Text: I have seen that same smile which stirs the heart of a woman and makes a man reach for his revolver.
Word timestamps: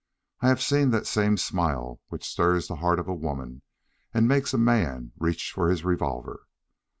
I 0.39 0.47
have 0.47 0.63
seen 0.63 0.89
that 0.89 1.05
same 1.05 1.37
smile 1.37 2.01
which 2.07 2.27
stirs 2.27 2.67
the 2.67 2.77
heart 2.77 2.97
of 2.97 3.07
a 3.07 3.13
woman 3.13 3.61
and 4.15 4.27
makes 4.27 4.51
a 4.51 4.57
man 4.57 5.11
reach 5.19 5.51
for 5.51 5.69
his 5.69 5.85
revolver. 5.85 6.47